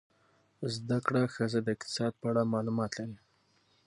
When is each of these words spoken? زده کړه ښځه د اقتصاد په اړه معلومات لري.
زده 0.73 0.97
کړه 1.05 1.21
ښځه 1.35 1.59
د 1.63 1.67
اقتصاد 1.75 2.13
په 2.21 2.25
اړه 2.31 2.51
معلومات 2.53 2.91
لري. 2.99 3.17